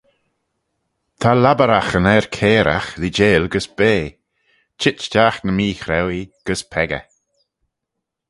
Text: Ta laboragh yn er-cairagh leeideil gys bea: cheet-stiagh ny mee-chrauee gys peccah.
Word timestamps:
Ta 1.19 1.31
laboragh 1.43 1.91
yn 1.99 2.09
er-cairagh 2.15 2.89
leeideil 2.99 3.43
gys 3.53 3.67
bea: 3.77 4.09
cheet-stiagh 4.79 5.39
ny 5.45 5.51
mee-chrauee 5.57 6.31
gys 6.45 6.61
peccah. 6.71 7.07